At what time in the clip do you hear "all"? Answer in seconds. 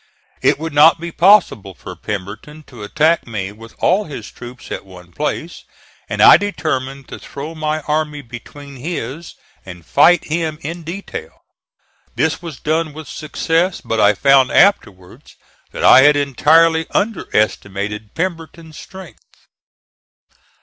3.77-4.05